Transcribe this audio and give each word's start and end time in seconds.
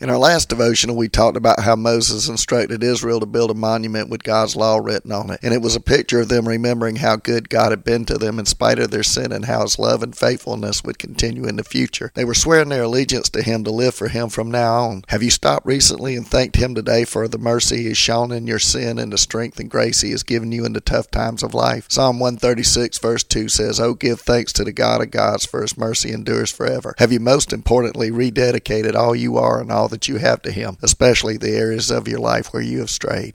In 0.00 0.10
our 0.10 0.18
last 0.18 0.48
devotional, 0.48 0.94
we 0.94 1.08
talked 1.08 1.36
about 1.36 1.58
how 1.58 1.74
Moses 1.74 2.28
instructed 2.28 2.84
Israel 2.84 3.18
to 3.18 3.26
build 3.26 3.50
a 3.50 3.54
monument 3.54 4.08
with 4.08 4.22
God's 4.22 4.54
law 4.54 4.78
written 4.78 5.10
on 5.10 5.30
it. 5.30 5.40
And 5.42 5.52
it 5.52 5.60
was 5.60 5.74
a 5.74 5.80
picture 5.80 6.20
of 6.20 6.28
them 6.28 6.46
remembering 6.46 6.96
how 6.96 7.16
good 7.16 7.50
God 7.50 7.72
had 7.72 7.82
been 7.82 8.04
to 8.04 8.16
them 8.16 8.38
in 8.38 8.46
spite 8.46 8.78
of 8.78 8.92
their 8.92 9.02
sin 9.02 9.32
and 9.32 9.46
how 9.46 9.62
his 9.62 9.76
love 9.76 10.04
and 10.04 10.16
faithfulness 10.16 10.84
would 10.84 11.00
continue 11.00 11.48
in 11.48 11.56
the 11.56 11.64
future. 11.64 12.12
They 12.14 12.24
were 12.24 12.34
swearing 12.34 12.68
their 12.68 12.84
allegiance 12.84 13.28
to 13.30 13.42
him 13.42 13.64
to 13.64 13.72
live 13.72 13.92
for 13.92 14.06
him 14.06 14.28
from 14.28 14.52
now 14.52 14.84
on. 14.84 15.04
Have 15.08 15.24
you 15.24 15.30
stopped 15.30 15.66
recently 15.66 16.14
and 16.14 16.24
thanked 16.24 16.54
him 16.54 16.76
today 16.76 17.04
for 17.04 17.26
the 17.26 17.36
mercy 17.36 17.78
he 17.78 17.88
has 17.88 17.98
shown 17.98 18.30
in 18.30 18.46
your 18.46 18.60
sin 18.60 19.00
and 19.00 19.12
the 19.12 19.18
strength 19.18 19.58
and 19.58 19.68
grace 19.68 20.02
he 20.02 20.12
has 20.12 20.22
given 20.22 20.52
you 20.52 20.64
in 20.64 20.74
the 20.74 20.80
tough 20.80 21.10
times 21.10 21.42
of 21.42 21.54
life? 21.54 21.86
Psalm 21.90 22.20
136, 22.20 22.98
verse 22.98 23.24
2 23.24 23.48
says, 23.48 23.80
Oh, 23.80 23.94
give 23.94 24.20
thanks 24.20 24.52
to 24.52 24.62
the 24.62 24.70
God 24.70 25.02
of 25.02 25.10
gods, 25.10 25.44
for 25.44 25.60
his 25.60 25.76
mercy 25.76 26.12
endures 26.12 26.52
forever. 26.52 26.94
Have 26.98 27.10
you 27.10 27.18
most 27.18 27.52
importantly 27.52 28.12
rededicated 28.12 28.94
all 28.94 29.16
you 29.16 29.36
are 29.36 29.60
and 29.60 29.72
all 29.72 29.87
that 29.88 30.08
you 30.08 30.16
have 30.16 30.42
to 30.42 30.50
Him, 30.50 30.76
especially 30.82 31.36
the 31.36 31.56
areas 31.56 31.90
of 31.90 32.08
your 32.08 32.20
life 32.20 32.52
where 32.52 32.62
you 32.62 32.80
have 32.80 32.90
strayed. 32.90 33.26